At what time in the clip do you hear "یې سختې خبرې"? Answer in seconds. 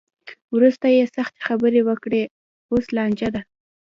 0.95-1.81